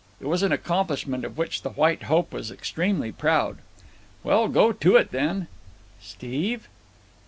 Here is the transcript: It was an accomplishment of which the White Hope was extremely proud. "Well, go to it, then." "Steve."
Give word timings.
It 0.19 0.25
was 0.25 0.41
an 0.41 0.51
accomplishment 0.51 1.23
of 1.23 1.37
which 1.37 1.61
the 1.61 1.69
White 1.69 2.01
Hope 2.05 2.33
was 2.33 2.49
extremely 2.49 3.11
proud. 3.11 3.59
"Well, 4.23 4.47
go 4.47 4.71
to 4.71 4.95
it, 4.95 5.11
then." 5.11 5.47
"Steve." 6.01 6.67